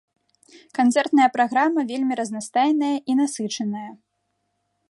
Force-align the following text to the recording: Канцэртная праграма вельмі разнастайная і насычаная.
Канцэртная 0.77 1.27
праграма 1.35 1.85
вельмі 1.93 2.13
разнастайная 2.23 2.93
і 3.15 3.21
насычаная. 3.23 3.89